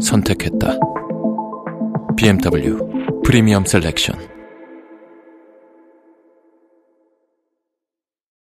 선택했다. 0.00 0.78
BMW 2.16 3.22
프리미엄 3.24 3.64
셀렉션. 3.64 4.39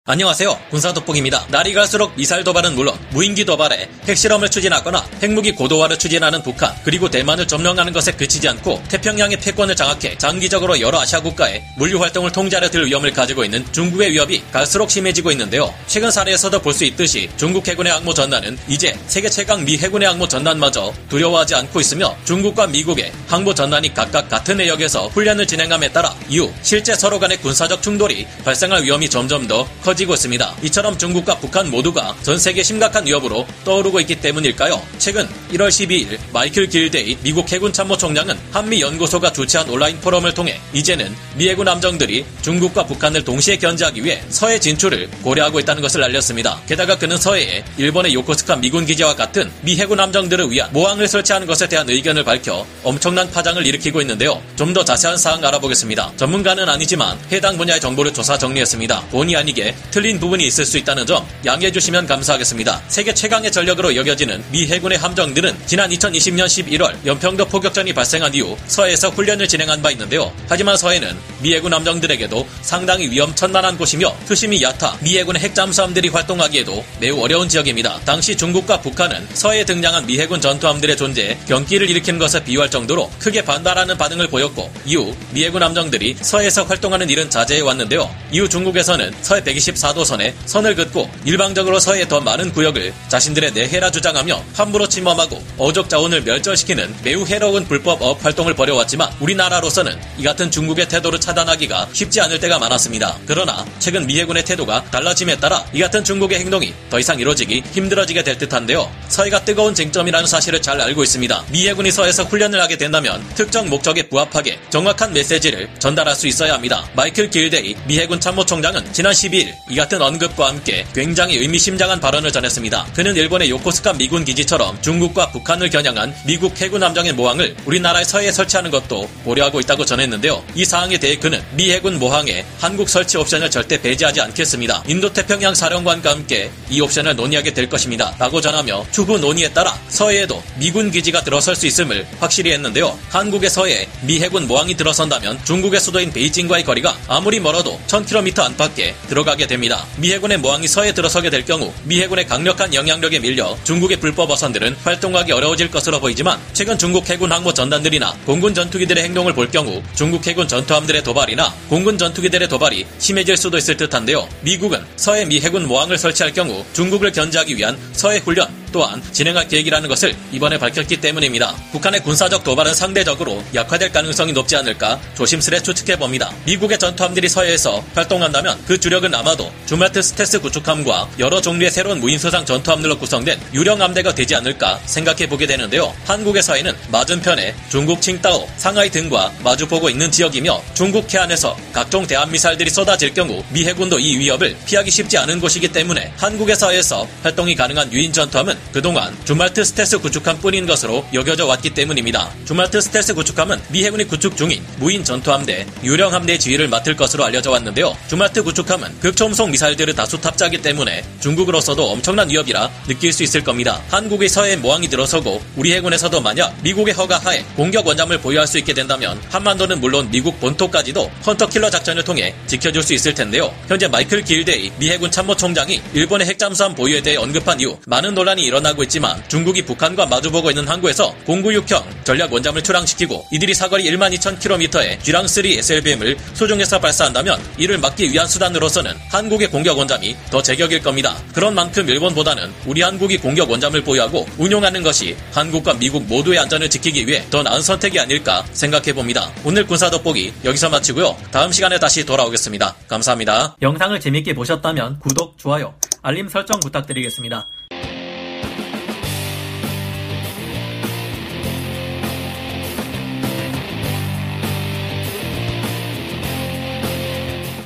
안녕하세요. 0.09 0.57
군사 0.71 0.93
돋보기입니다. 0.95 1.47
날이 1.49 1.73
갈수록 1.73 2.15
미사일 2.15 2.45
도발은 2.45 2.77
물론 2.77 2.97
무인기 3.11 3.45
도발에 3.45 3.89
핵실험을 4.07 4.49
추진하거나 4.49 5.05
핵무기 5.21 5.51
고도화를 5.51 5.99
추진하는 5.99 6.45
북한 6.45 6.73
그리고 6.85 7.11
대만을 7.11 7.49
점령하는 7.49 7.93
것에 7.93 8.13
그치지 8.13 8.49
않고 8.51 8.85
태평양의 8.89 9.41
패권을 9.41 9.75
장악해 9.75 10.17
장기적으로 10.17 10.81
여러 10.81 11.01
아시아 11.01 11.21
국가의 11.23 11.65
물류 11.77 12.01
활동을 12.01 12.31
통제하려 12.31 12.71
들 12.71 12.87
위험을 12.87 13.13
가지고 13.13 13.43
있는 13.45 13.67
중국의 13.73 14.13
위협이 14.13 14.45
갈수록 14.53 14.93
심해지고 14.93 15.33
있는데요. 15.33 15.75
최근 15.89 16.13
사례에서도 16.13 16.57
볼 16.61 16.73
수 16.73 16.85
있듯이 16.85 17.29
중국 17.37 17.67
해군의 17.67 17.93
항모 17.93 18.15
전단은 18.15 18.57
이제 18.69 18.97
세계 19.09 19.29
최강 19.29 19.65
미 19.65 19.77
해군의 19.77 20.07
항모 20.07 20.29
전단마저 20.29 20.93
두려워하지 21.09 21.57
않고 21.57 21.81
있으며 21.81 22.15
중국과 22.25 22.69
미국의 22.69 23.11
항모 23.27 23.55
전단이 23.55 23.93
각각 23.93 24.29
같은 24.29 24.59
해역에서 24.59 25.09
훈련을 25.09 25.49
진행함에 25.49 25.89
따라 25.89 26.15
이후 26.29 26.53
실제 26.63 26.95
서로 26.95 27.19
간의 27.19 27.39
군사적 27.39 27.83
충돌이 27.83 28.25
발생할 28.45 28.85
위험이 28.85 29.09
점점 29.09 29.49
더 29.49 29.67
커. 29.83 29.96
커지고 29.97 30.13
있습니다. 30.15 30.57
이처럼 30.65 30.99
중국과 30.99 31.39
북한 31.39 31.71
모두가 31.71 32.15
전 32.23 32.39
세계 32.39 32.63
심각한 32.63 33.07
위협으로 33.07 33.47
떠오르고 33.65 34.01
있기 34.01 34.21
때문일까요? 34.21 34.81
최근 34.99 35.27
1월 35.53 35.69
12일 35.69 36.19
마이클 36.33 36.69
길데이 36.69 37.17
미국 37.23 37.51
해군 37.51 37.73
참모총장은 37.73 38.39
한미 38.53 38.81
연구소가 38.81 39.33
주최한 39.33 39.69
온라인 39.69 39.99
포럼을 40.01 40.33
통해 40.35 40.61
이제는 40.73 41.13
미 41.37 41.49
해군 41.49 41.67
함정들이 41.67 42.25
중국과 42.43 42.87
북한을 42.87 43.25
동시에 43.25 43.57
견제하기 43.57 44.05
위해 44.05 44.23
서해 44.29 44.61
진출을 44.61 45.09
고려하고 45.23 45.59
있다는 45.61 45.83
것을 45.83 46.05
알렸습니다. 46.05 46.61
게다가 46.69 46.97
그는 46.97 47.17
서해에 47.17 47.65
일본의 47.77 48.15
요코스카 48.15 48.57
미군 48.57 48.87
기지와 48.87 49.17
같은 49.17 49.51
미 49.63 49.77
해군 49.77 49.99
함정들을 49.99 50.51
위한 50.51 50.73
모항을 50.73 51.09
설치하는 51.09 51.47
것에 51.47 51.69
대한 51.69 51.89
의견을 51.91 52.23
밝혀 52.25 52.65
엄청난 52.85 53.29
파장을 53.31 53.65
일으키고 53.67 54.01
있는데요. 54.03 54.41
좀 54.55 54.77
더 54.77 54.85
자세한 54.85 55.17
사항 55.17 55.43
알아보겠습니다. 55.43 56.13
전문가는 56.19 56.69
아니지만 56.69 57.19
해당 57.33 57.57
분야의 57.57 57.81
정보를 57.81 58.13
조사 58.13 58.37
정리했습니다. 58.37 59.07
본의 59.11 59.35
아니게 59.37 59.75
틀린 59.91 60.21
부분이 60.21 60.45
있을 60.47 60.67
수 60.67 60.77
있다는 60.77 61.07
점 61.07 61.27
양해해 61.47 61.73
주시면 61.73 62.07
감사하겠습니다. 62.07 62.83
세계 62.89 63.15
최강의 63.15 63.51
전력으로 63.53 63.97
여겨지는 63.97 64.45
미 64.53 64.67
해군의 64.67 64.99
함정 64.99 65.33
들은 65.37 65.55
지난 65.67 65.91
2020년 65.91 66.47
11월 66.47 66.97
연평도 67.05 67.45
포격전이 67.49 67.93
발생한 67.93 68.35
이후 68.35 68.57
서해에서 68.69 69.11
훈련을 69.11 69.47
진행한 69.47 69.83
바 69.83 69.91
있는데요. 69.91 70.33
하지만 70.49 70.79
서해는 70.79 71.15
미 71.43 71.55
해군 71.55 71.75
함정들에게도 71.75 72.49
상당히 72.63 73.11
위험천만한 73.11 73.77
곳이며 73.77 74.17
수심이 74.25 74.63
얕아 74.63 74.97
미 75.03 75.19
해군의 75.19 75.43
핵잠수함들이 75.43 76.09
활동하기에도 76.09 76.83
매우 77.01 77.21
어려운 77.21 77.51
지역입니다. 77.51 78.01
당시 78.07 78.35
중국과 78.35 78.81
북한은 78.81 79.29
서해에 79.35 79.67
등장한 79.67 80.07
미 80.07 80.19
해군 80.19 80.41
전투함들의 80.41 80.97
존재에 80.97 81.39
경기를 81.47 81.91
일으키는 81.91 82.19
것에 82.19 82.43
비유할 82.43 82.71
정도로 82.71 83.11
크게 83.19 83.45
반발하는 83.45 83.99
반응을 83.99 84.29
보였고 84.29 84.73
이후 84.87 85.15
미 85.33 85.45
해군 85.45 85.63
함정들이 85.63 86.17
서해에서 86.19 86.65
활동하는 86.65 87.11
일은 87.11 87.29
자제해 87.29 87.61
왔는데요. 87.61 88.11
이후 88.33 88.49
중국에서는 88.49 89.13
서해 89.21 89.45
120 89.45 89.75
4도선에 89.75 90.33
선을 90.47 90.77
긋고 90.77 91.11
일방적으로 91.27 91.79
서해 91.79 92.09
더 92.09 92.23
많은 92.23 92.55
구역을 92.55 92.95
자신들의 93.09 93.53
내해라 93.53 93.91
주장하며 93.91 94.43
함부로 94.55 94.89
침범하고 94.89 95.26
어족 95.59 95.89
자원을 95.89 96.23
멸절시키는 96.23 96.95
매우 97.03 97.27
해로운 97.27 97.67
불법 97.67 98.03
어업 98.03 98.25
활동을 98.25 98.55
벌여왔지만 98.55 99.11
우리나라로서는 99.21 99.99
이 100.19 100.23
같은 100.23 100.51
중국의 100.51 100.89
태도를 100.89 101.21
차단하기가 101.21 101.89
쉽지 101.93 102.21
않을 102.21 102.39
때가 102.41 102.59
많았습니다. 102.59 103.19
그러나 103.27 103.65
최근 103.79 104.07
미 104.07 104.19
해군의 104.21 104.45
태도가 104.45 104.85
달라짐에 104.91 105.37
따라 105.39 105.65
이 105.73 105.81
같은 105.81 106.05
중국의 106.05 106.39
행동이 106.41 106.73
더 106.91 106.99
이상 106.99 107.19
이루어지기 107.19 107.63
힘들어지게 107.73 108.23
될 108.23 108.39
듯한데요. 108.39 108.91
서해가 109.09 109.45
뜨거운 109.45 109.75
쟁점이라는 109.75 110.27
사실을 110.27 110.63
잘 110.63 110.81
알고 110.81 111.03
있습니다. 111.03 111.45
미 111.51 111.69
해군이 111.69 111.91
서해에서 111.91 112.25
훈련을 112.25 112.61
하게 112.61 112.77
된다면 112.77 113.25
특정 113.35 113.69
목적에 113.69 114.09
부합하게 114.09 114.59
정확한 114.71 115.13
메시지를 115.13 115.69
전달할 115.79 116.15
수 116.15 116.27
있어야 116.27 116.55
합니다. 116.55 116.89
마이클 116.95 117.31
길데이 117.31 117.75
미 117.87 117.99
해군 117.99 118.21
참모총장은 118.21 118.93
지난 118.93 119.13
12일 119.13 119.53
이 119.71 119.77
같은 119.77 120.01
언급과 120.01 120.49
함께 120.49 120.87
굉장히 120.95 121.37
의미심장한 121.37 122.01
발언을 122.01 122.31
전했습니다. 122.33 122.87
그는 122.95 123.17
일본의 123.17 123.51
요코스카 123.51 123.95
미군 123.95 124.25
기지처럼 124.25 124.81
중국 124.83 125.15
과 125.17 125.31
북한을 125.31 125.71
겨냥한 125.71 126.15
미국 126.27 126.61
해군 126.61 126.83
함정의 126.83 127.15
모항을 127.15 127.57
우리나라의 127.65 128.05
서해에 128.05 128.31
설치하는 128.31 128.71
것도 128.71 129.09
고려하고 129.25 129.61
있다고 129.61 129.87
전했는데요. 129.87 130.45
이 130.55 130.63
사항에 130.63 130.99
대해 130.99 131.17
그는 131.17 131.43
미 131.53 131.73
해군 131.73 131.99
모항에 131.99 132.45
한국 132.59 132.91
설치 132.91 133.17
옵션을 133.17 133.51
절대 133.51 133.81
배제하지 133.81 134.21
않겠습니다. 134.21 134.85
인도태평양 134.87 135.55
사령관과 135.55 136.11
함께 136.11 136.51
이 136.69 136.83
옵션을 136.83 137.17
논의하게 137.17 137.55
될 137.55 137.71
것입니다. 137.71 138.15
라고 138.19 138.43
전하며 138.43 138.85
추후 138.91 139.19
논의에 139.19 139.55
따라 139.55 139.75
서해에도 139.89 140.43
미군 140.57 140.91
기지가 140.91 141.25
들어설 141.25 141.57
수 141.57 141.67
있음을 141.67 142.07
확실히 142.21 142.53
했는데요. 142.53 142.99
한국의 143.09 143.49
서해에 143.49 143.89
미 144.03 144.21
해군 144.21 144.47
모항이 144.47 144.75
들어선다면 144.75 145.47
중국의 145.47 145.81
수도인 145.81 146.13
베이징과의 146.13 146.65
거리가 146.65 146.95
아무리 147.09 147.41
멀어도 147.41 147.81
1000km 147.87 148.39
안팎에 148.41 148.95
들어가게 149.09 149.47
됩니다. 149.47 149.87
미 149.97 150.13
해군의 150.13 150.37
모항이 150.41 150.69
서해 150.69 150.93
들어서게 150.93 151.31
될 151.31 151.47
경우 151.47 151.73
미 151.85 152.03
해군의 152.03 152.27
강력한 152.27 152.75
영향력에 152.75 153.21
밀려 153.21 153.57
중국의 153.65 153.97
불법 153.97 154.31
어선들은 154.31 154.77
활동 154.85 155.06
하기 155.15 155.33
어려워질 155.33 155.71
것으로 155.71 156.01
보이지만 156.01 156.39
최근 156.53 156.79
중국 156.79 157.09
해군 157.09 157.31
항모 157.31 157.53
전단들이나 157.53 158.13
공군 158.25 158.55
전투기들의 158.55 159.05
행동을 159.05 159.33
볼 159.33 159.51
경우 159.51 159.83
중국 159.95 160.27
해군 160.27 160.49
전투함들의 160.49 161.03
도발이나 161.05 161.53
공군 161.69 161.99
전투기들의 161.99 162.49
도발이 162.49 162.87
심해질 162.99 163.37
수도 163.37 163.59
있을 163.59 163.77
듯한데요. 163.77 164.29
미국은 164.41 164.85
서해 164.97 165.25
미 165.25 165.41
해군 165.41 165.69
모항을 165.69 165.99
설치할 165.99 166.33
경우 166.33 166.65
중국을 166.73 167.13
견제하기 167.13 167.57
위한 167.57 167.79
서해 167.93 168.19
훈련 168.19 168.49
또한 168.77 169.03
진행할 169.11 169.49
계획이라는 169.49 169.89
것을 169.89 170.15
이번에 170.33 170.59
밝혔기 170.59 171.01
때문입니다. 171.01 171.55
북한의 171.73 172.03
군사적 172.03 172.45
도발은 172.45 172.75
상대적으로 172.75 173.43
약화될 173.55 173.91
가능성이 173.91 174.35
높지 174.35 174.55
않을까 174.55 175.01
조심스레 175.15 175.63
추측해 175.63 175.99
봅니다. 175.99 176.31
미국의 176.45 176.79
전투함들이 176.79 177.27
서해에서 177.27 177.83
활동한다면 177.95 178.63
그 178.67 178.79
주력은 178.79 179.15
아마도 179.15 179.51
줌월트 179.65 180.03
스텔스 180.03 180.43
구축함과 180.43 181.09
여러 181.19 181.41
종류의 181.41 181.71
새로운 181.71 182.01
무인수상 182.01 182.45
전투함들로 182.45 182.99
구성된 182.99 183.41
유령 183.55 183.81
함대가 183.81 184.15
되지 184.15 184.35
않을까 184.35 184.79
생각해 184.85 185.27
보게 185.27 185.47
되는데요. 185.47 185.95
한국의 186.05 186.43
서해는 186.43 186.75
맞은편에 186.91 187.55
중국 187.71 188.03
칭따오, 188.03 188.47
상하이 188.59 188.91
등과 188.91 189.33
마주보고 189.43 189.89
있는 189.89 190.13
지역이며 190.13 190.63
중국 190.75 191.15
해안에서 191.15 191.57
각종 191.73 192.07
대함 192.07 192.31
미사일들이 192.31 192.69
쏟아질 192.69 193.15
경우 193.15 193.43
미 193.49 193.65
해군도 193.65 193.99
이 193.99 194.19
위협을 194.19 194.55
피하기 194.67 194.91
쉽지 194.91 195.17
않은 195.17 195.41
곳이기 195.41 195.69
때문에 195.69 196.13
한국의 196.19 196.57
서해에서 196.57 197.09
활동이 197.23 197.55
가능한 197.55 197.91
유인 197.95 198.13
전투함은 198.13 198.66
그동안 198.73 199.17
줌월트 199.25 199.65
스텔스 199.65 199.99
구축함 199.99 200.39
뿐인 200.41 200.67
것으로 200.67 201.05
여겨져 201.13 201.47
왔기 201.47 201.71
때문입니다. 201.71 202.31
줌월트 202.45 202.81
스텔스 202.81 203.15
구축함은 203.15 203.61
미 203.71 203.85
해군이 203.85 204.05
구축 204.05 204.37
중인 204.37 204.63
무인 204.79 205.05
전투함대 205.05 205.67
유령 205.85 206.13
함대 206.13 206.39
지휘를 206.39 206.69
맡을 206.69 206.97
것으로 206.97 207.25
알려져 207.25 207.51
왔는데요. 207.51 207.97
줌월트 208.09 208.43
구축함은 208.43 209.01
극초음속 209.01 209.51
미사일들을 209.51 209.95
다수 209.95 210.21
탑재하기 210.21 210.63
때문에 210.63 211.05
중국으로서도 211.21 211.91
엄청난 211.91 212.29
위협이라 212.29 212.71
느낄 212.89 213.13
수 213.13 213.23
있을 213.23 213.43
겁니다. 213.43 213.81
한국의 213.89 214.29
서해 214.29 214.57
모항이 214.57 214.89
들어서고 214.89 215.43
우리 215.57 215.73
해군에서도 215.73 216.21
만약 216.21 216.55
미국의 216.63 216.95
허가하에 216.95 217.45
공격 217.57 217.87
원잠을 217.87 218.19
보유할 218.21 218.47
수 218.47 218.59
있게 218.59 218.75
된다면 218.75 219.21
한반도는 219.31 219.81
물론 219.81 220.11
미국 220.11 220.39
본토까지도 220.41 221.11
hunter 221.27 221.49
killer 221.49 221.71
작전을 221.71 222.05
통해 222.05 222.35
지켜줄 222.47 222.83
수 222.83 222.95
있을 222.95 223.15
텐데요. 223.15 223.55
현재 223.69 223.89
마이클 223.89 224.23
길데이 224.23 224.71
미 224.79 224.91
해군 224.91 225.11
참모총장이 225.11 225.81
일본의 225.95 226.27
핵잠수함 226.27 226.75
보유에 226.75 227.01
대해 227.01 227.17
언급한 227.17 227.61
이후 227.61 227.79
많은 227.87 228.15
논란이 228.15 228.43
일어 228.43 228.56
나고 228.61 228.83
있지만 228.85 229.23
중국이 229.29 229.63
북한과 229.63 230.07
마주보고 230.07 230.51
있는 230.51 230.67
항구에서 230.67 231.15
096형 231.27 232.05
전략 232.05 232.33
원잠을 232.33 232.63
출항시키고 232.63 233.27
이들이 233.33 233.55
사거리 233.55 233.85
1만 233.91 234.15
2천 234.17 234.39
킬로미터의 234.39 234.99
쥐랑3 234.99 235.59
SLBM을 235.59 236.17
수중에서 236.35 236.81
발사한다면 236.81 237.41
이를 237.59 237.79
막기 237.79 238.11
위한 238.11 238.27
수단으로서는 238.27 238.93
한국의 239.11 239.51
공격 239.51 239.79
원잠이 239.79 240.17
더 240.31 240.43
제격일 240.43 240.83
겁니다. 240.83 241.17
그런 241.35 241.55
만큼 241.55 241.89
일본보다는 241.89 242.53
우리 242.67 242.83
한국이 242.83 243.19
공격 243.19 243.51
원잠을 243.51 243.83
보유하고 243.83 244.27
운용하는 244.39 244.83
것이 244.83 245.17
한국과 245.33 245.75
미국 245.75 246.05
모두의 246.07 246.39
안전을 246.41 246.71
지키기 246.71 247.07
위해 247.07 247.25
더 247.31 247.43
나은 247.43 247.61
선택이 247.61 247.99
아닐까 247.99 248.45
생각해 248.53 248.93
봅니다. 248.93 249.31
오늘 249.45 249.67
군사 249.67 249.91
돋보기 249.91 250.33
여기서 250.45 250.69
마치고요. 250.71 251.17
다음 251.31 251.53
시간에 251.53 251.79
다시 251.79 252.05
돌아오겠습니다. 252.05 252.75
감사합니다. 252.89 253.57
영상을 253.63 253.99
재밌게 253.99 254.35
보셨다면 254.35 255.01
구독, 255.01 255.39
좋아요, 255.39 255.75
알림 256.03 256.29
설정 256.29 256.61
부탁드리겠습니다. 256.61 257.47